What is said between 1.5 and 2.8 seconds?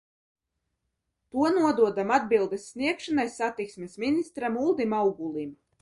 nododam atbildes